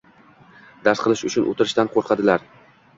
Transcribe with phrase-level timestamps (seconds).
[0.89, 2.53] dars qilish uchun o‘tirishdan qo‘rqadilar.